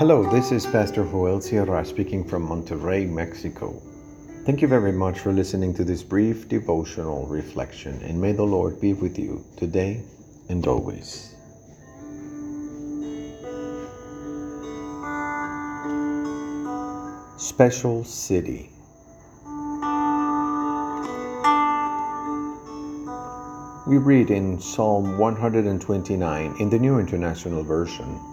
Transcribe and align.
Hello, 0.00 0.24
this 0.30 0.50
is 0.50 0.64
Pastor 0.64 1.04
Joel 1.04 1.42
Sierra 1.42 1.84
speaking 1.84 2.24
from 2.24 2.48
Monterrey, 2.48 3.06
Mexico. 3.06 3.82
Thank 4.46 4.62
you 4.62 4.66
very 4.66 4.92
much 4.92 5.18
for 5.18 5.30
listening 5.30 5.74
to 5.74 5.84
this 5.84 6.02
brief 6.02 6.48
devotional 6.48 7.26
reflection, 7.26 8.00
and 8.02 8.18
may 8.18 8.32
the 8.32 8.42
Lord 8.42 8.80
be 8.80 8.94
with 8.94 9.18
you 9.18 9.44
today 9.58 10.02
and 10.48 10.66
always. 10.66 11.34
Special 17.36 18.02
City 18.02 18.70
We 23.86 23.98
read 23.98 24.30
in 24.30 24.58
Psalm 24.58 25.18
129 25.18 26.56
in 26.58 26.70
the 26.70 26.78
New 26.78 26.98
International 26.98 27.62
Version 27.62 28.29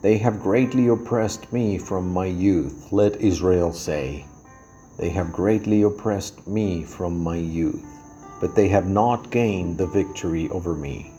They 0.00 0.18
have 0.18 0.40
greatly 0.40 0.86
oppressed 0.86 1.52
me 1.52 1.76
from 1.76 2.12
my 2.12 2.26
youth, 2.26 2.92
let 2.92 3.20
Israel 3.20 3.72
say. 3.72 4.26
They 4.96 5.08
have 5.08 5.32
greatly 5.32 5.82
oppressed 5.82 6.46
me 6.46 6.84
from 6.84 7.18
my 7.18 7.36
youth, 7.36 7.84
but 8.40 8.54
they 8.54 8.68
have 8.68 8.88
not 8.88 9.30
gained 9.30 9.76
the 9.76 9.88
victory 9.88 10.48
over 10.50 10.74
me. 10.74 11.12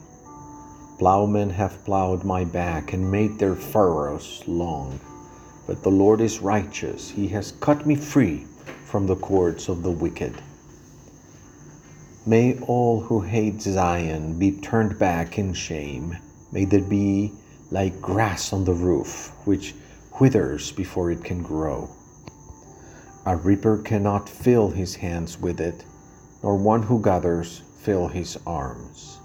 Plowmen 0.98 1.50
have 1.50 1.84
plowed 1.84 2.24
my 2.24 2.46
back 2.46 2.94
and 2.94 3.12
made 3.12 3.38
their 3.38 3.56
furrows 3.56 4.44
long. 4.48 5.00
But 5.68 5.84
the 5.84 5.92
Lord 5.92 6.22
is 6.22 6.42
righteous, 6.42 7.10
He 7.10 7.28
has 7.30 7.52
cut 7.60 7.86
me 7.86 7.96
free 7.96 8.46
from 8.86 9.08
the 9.08 9.16
cords 9.18 9.68
of 9.68 9.84
the 9.84 9.92
wicked. 9.92 10.42
May 12.26 12.60
all 12.62 13.02
who 13.02 13.22
hate 13.22 13.62
Zion 13.62 14.40
be 14.40 14.52
turned 14.52 14.98
back 14.98 15.38
in 15.38 15.54
shame. 15.54 16.18
May 16.52 16.66
there 16.66 16.82
be 16.82 17.34
like 17.72 18.02
grass 18.02 18.54
on 18.54 18.66
the 18.66 18.74
roof, 18.74 19.32
which 19.46 19.76
withers 20.20 20.72
before 20.72 21.12
it 21.12 21.24
can 21.24 21.42
grow. 21.42 21.90
A 23.26 23.36
reaper 23.36 23.78
cannot 23.78 24.28
fill 24.28 24.70
his 24.70 24.96
hands 24.96 25.40
with 25.40 25.60
it, 25.60 25.86
nor 26.42 26.56
one 26.56 26.82
who 26.82 27.02
gathers 27.02 27.62
fill 27.82 28.08
his 28.08 28.38
arms. 28.48 29.20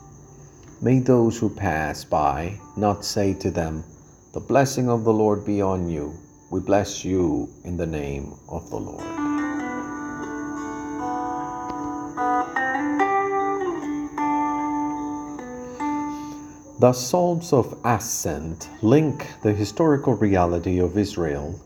May 0.82 0.98
those 0.98 1.38
who 1.38 1.48
pass 1.48 2.04
by 2.04 2.58
not 2.76 3.04
say 3.04 3.34
to 3.34 3.50
them, 3.50 3.84
The 4.32 4.40
blessing 4.40 4.88
of 4.88 5.04
the 5.04 5.12
Lord 5.12 5.44
be 5.46 5.62
on 5.62 5.88
you. 5.88 6.12
We 6.50 6.60
bless 6.60 7.04
you 7.04 7.48
in 7.64 7.76
the 7.76 7.86
name 7.86 8.34
of 8.48 8.68
the 8.70 8.76
Lord. 8.76 9.23
The 16.84 16.92
Psalms 16.92 17.54
of 17.54 17.80
Ascent 17.82 18.68
link 18.82 19.26
the 19.42 19.54
historical 19.54 20.12
reality 20.12 20.78
of 20.80 20.98
Israel 20.98 21.58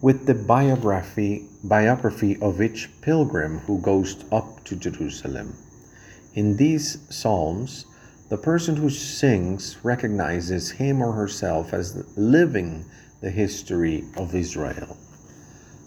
with 0.00 0.26
the 0.26 0.34
biography, 0.34 1.48
biography 1.64 2.40
of 2.40 2.62
each 2.62 2.88
pilgrim 3.00 3.58
who 3.66 3.80
goes 3.80 4.24
up 4.30 4.62
to 4.66 4.76
Jerusalem. 4.76 5.56
In 6.34 6.56
these 6.56 6.98
psalms, 7.10 7.84
the 8.28 8.38
person 8.38 8.76
who 8.76 8.90
sings 8.90 9.76
recognizes 9.82 10.70
him 10.70 11.02
or 11.02 11.14
herself 11.14 11.74
as 11.74 12.06
living 12.16 12.84
the 13.22 13.30
history 13.32 14.04
of 14.16 14.36
Israel. 14.36 14.96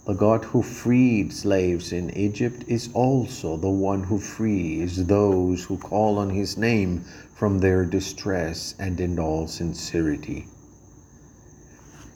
The 0.06 0.14
God 0.14 0.44
who 0.44 0.62
freed 0.62 1.32
slaves 1.32 1.94
in 1.94 2.10
Egypt 2.18 2.66
is 2.68 2.90
also 2.94 3.56
the 3.56 3.70
one 3.70 4.04
who 4.04 4.20
frees 4.20 5.06
those 5.06 5.64
who 5.64 5.78
call 5.78 6.18
on 6.18 6.30
his 6.30 6.58
name 6.58 7.06
from 7.34 7.60
their 7.60 7.86
distress 7.86 8.76
and 8.78 9.00
in 9.00 9.18
all 9.18 9.48
sincerity. 9.48 10.48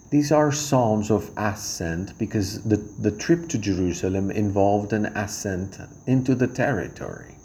These 0.10 0.34
are 0.34 0.52
psalms 0.52 1.10
of 1.10 1.32
ascent 1.38 2.18
because 2.18 2.62
the, 2.64 2.76
the 2.76 3.12
trip 3.12 3.48
to 3.50 3.58
Jerusalem 3.58 4.32
involved 4.32 4.92
an 4.92 5.06
ascent 5.06 5.80
into 6.06 6.36
the 6.36 6.48
territory. 6.48 7.36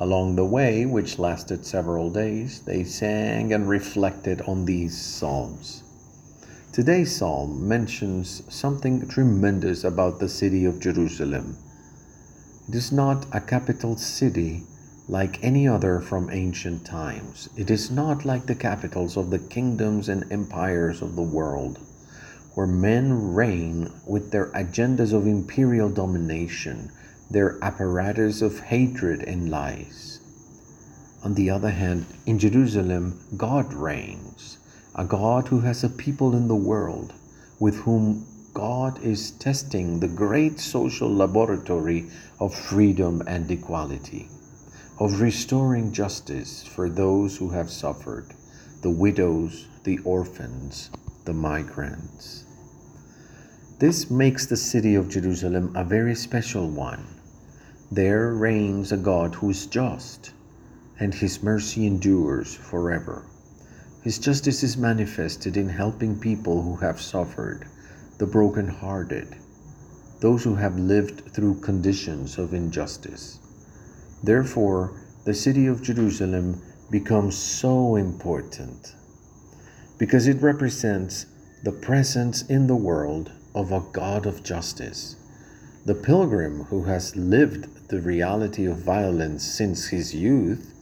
Along 0.00 0.34
the 0.34 0.46
way, 0.46 0.86
which 0.86 1.18
lasted 1.18 1.66
several 1.66 2.08
days, 2.10 2.60
they 2.60 2.84
sang 2.84 3.52
and 3.52 3.68
reflected 3.68 4.40
on 4.42 4.64
these 4.64 4.98
psalms. 4.98 5.82
Today's 6.72 7.14
psalm 7.14 7.68
mentions 7.68 8.42
something 8.48 9.06
tremendous 9.06 9.84
about 9.84 10.18
the 10.18 10.28
city 10.28 10.64
of 10.64 10.80
Jerusalem. 10.80 11.58
It 12.66 12.74
is 12.74 12.90
not 12.90 13.26
a 13.30 13.42
capital 13.42 13.98
city 13.98 14.62
like 15.06 15.44
any 15.44 15.68
other 15.68 16.00
from 16.00 16.30
ancient 16.30 16.86
times. 16.86 17.50
It 17.58 17.70
is 17.70 17.90
not 17.90 18.24
like 18.24 18.46
the 18.46 18.54
capitals 18.54 19.18
of 19.18 19.28
the 19.28 19.38
kingdoms 19.38 20.08
and 20.08 20.24
empires 20.32 21.02
of 21.02 21.14
the 21.14 21.20
world, 21.20 21.78
where 22.54 22.66
men 22.66 23.34
reign 23.34 23.92
with 24.06 24.30
their 24.30 24.46
agendas 24.52 25.12
of 25.12 25.26
imperial 25.26 25.90
domination, 25.90 26.90
their 27.30 27.62
apparatus 27.62 28.40
of 28.40 28.60
hatred 28.60 29.20
and 29.24 29.50
lies. 29.50 30.20
On 31.22 31.34
the 31.34 31.50
other 31.50 31.70
hand, 31.70 32.06
in 32.24 32.38
Jerusalem, 32.38 33.20
God 33.36 33.74
reigns, 33.74 34.56
a 34.94 35.04
God 35.04 35.48
who 35.48 35.60
has 35.60 35.82
a 35.82 35.88
people 35.88 36.34
in 36.34 36.48
the 36.48 36.54
world 36.54 37.14
with 37.58 37.76
whom 37.76 38.26
God 38.52 39.02
is 39.02 39.30
testing 39.30 40.00
the 40.00 40.08
great 40.08 40.60
social 40.60 41.10
laboratory 41.10 42.10
of 42.38 42.54
freedom 42.54 43.22
and 43.26 43.50
equality 43.50 44.28
of 45.00 45.20
restoring 45.20 45.92
justice 45.92 46.62
for 46.62 46.88
those 46.88 47.38
who 47.38 47.48
have 47.48 47.70
suffered, 47.70 48.34
the 48.82 48.90
widows, 48.90 49.66
the 49.84 49.98
orphans, 50.04 50.90
the 51.24 51.32
migrants. 51.32 52.44
This 53.78 54.10
makes 54.10 54.46
the 54.46 54.56
city 54.56 54.94
of 54.94 55.08
Jerusalem 55.08 55.72
a 55.74 55.84
very 55.84 56.14
special 56.14 56.68
one. 56.68 57.06
There 57.90 58.34
reigns 58.34 58.92
a 58.92 58.96
God 58.96 59.34
who 59.34 59.50
is 59.50 59.66
just, 59.66 60.32
and 61.00 61.14
his 61.14 61.42
mercy 61.42 61.86
endures 61.86 62.54
forever. 62.54 63.24
His 64.02 64.18
justice 64.18 64.64
is 64.64 64.76
manifested 64.76 65.56
in 65.56 65.68
helping 65.68 66.18
people 66.18 66.60
who 66.60 66.74
have 66.76 67.00
suffered, 67.00 67.68
the 68.18 68.26
broken-hearted, 68.26 69.36
those 70.20 70.42
who 70.42 70.56
have 70.56 70.76
lived 70.76 71.32
through 71.32 71.60
conditions 71.60 72.36
of 72.36 72.52
injustice. 72.52 73.38
Therefore, 74.24 75.00
the 75.24 75.34
city 75.34 75.68
of 75.68 75.82
Jerusalem 75.82 76.60
becomes 76.90 77.38
so 77.38 77.94
important 77.94 78.96
because 79.98 80.26
it 80.26 80.42
represents 80.42 81.26
the 81.62 81.70
presence 81.70 82.42
in 82.42 82.66
the 82.66 82.74
world 82.74 83.30
of 83.54 83.70
a 83.70 83.84
God 83.92 84.26
of 84.26 84.42
justice. 84.42 85.14
The 85.86 85.94
pilgrim 85.94 86.64
who 86.64 86.84
has 86.84 87.14
lived 87.14 87.88
the 87.88 88.00
reality 88.00 88.66
of 88.66 88.78
violence 88.78 89.44
since 89.44 89.86
his 89.86 90.12
youth 90.12 90.74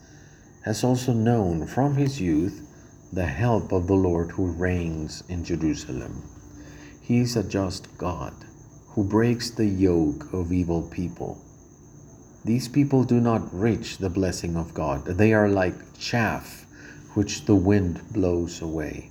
has 0.64 0.82
also 0.82 1.12
known 1.12 1.66
from 1.66 1.96
his 1.96 2.18
youth 2.18 2.66
the 3.12 3.26
help 3.26 3.72
of 3.72 3.86
the 3.86 3.94
Lord 3.94 4.30
who 4.30 4.52
reigns 4.52 5.22
in 5.28 5.44
Jerusalem. 5.44 6.22
He 7.00 7.18
is 7.18 7.36
a 7.36 7.42
just 7.42 7.96
God 7.98 8.34
who 8.88 9.04
breaks 9.04 9.50
the 9.50 9.66
yoke 9.66 10.32
of 10.32 10.52
evil 10.52 10.82
people 10.82 11.42
these 12.44 12.68
people 12.68 13.04
do 13.04 13.20
not 13.20 13.52
reach 13.52 13.98
the 13.98 14.08
blessing 14.08 14.56
of 14.56 14.72
God. 14.72 15.04
They 15.04 15.34
are 15.34 15.48
like 15.48 15.74
chaff 15.98 16.64
which 17.12 17.44
the 17.44 17.54
wind 17.54 18.00
blows 18.12 18.62
away, 18.62 19.10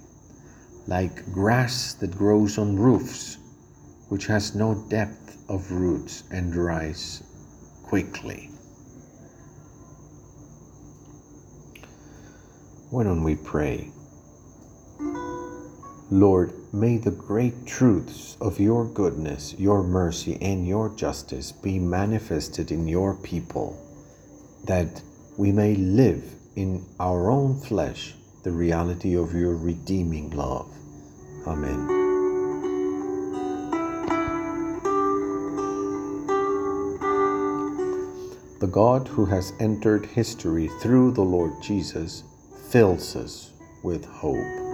like 0.88 1.32
grass 1.32 1.94
that 1.96 2.18
grows 2.18 2.58
on 2.58 2.76
roofs, 2.76 3.38
which 4.08 4.26
has 4.26 4.56
no 4.56 4.84
depth 4.90 5.38
of 5.48 5.72
roots 5.72 6.24
and 6.32 6.52
dries 6.52 7.22
quickly. 7.84 8.50
Why 12.92 13.04
don't 13.04 13.24
we 13.24 13.36
pray? 13.36 13.92
Lord, 16.10 16.54
may 16.74 16.98
the 16.98 17.12
great 17.12 17.68
truths 17.68 18.36
of 18.42 18.60
your 18.60 18.84
goodness, 18.86 19.54
your 19.60 19.84
mercy, 19.84 20.40
and 20.42 20.68
your 20.68 20.90
justice 20.96 21.52
be 21.52 21.78
manifested 21.78 22.72
in 22.72 22.88
your 22.88 23.14
people, 23.14 23.78
that 24.66 25.04
we 25.38 25.52
may 25.52 25.76
live 25.76 26.24
in 26.56 26.84
our 27.00 27.30
own 27.30 27.60
flesh 27.60 28.16
the 28.42 28.52
reality 28.52 29.16
of 29.16 29.36
your 29.36 29.56
redeeming 29.56 30.32
love. 30.32 30.74
Amen. 31.46 31.88
The 38.60 38.68
God 38.68 39.08
who 39.08 39.26
has 39.26 39.54
entered 39.60 40.08
history 40.08 40.70
through 40.82 41.12
the 41.12 41.22
Lord 41.22 41.54
Jesus 41.62 42.24
fills 42.72 43.16
us 43.16 43.50
with 43.82 44.06
hope. 44.06 44.69